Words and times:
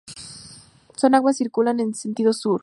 Sus 0.95 1.13
aguas 1.13 1.37
circulan 1.37 1.79
en 1.79 1.93
sentido 1.93 2.33
sur. 2.33 2.59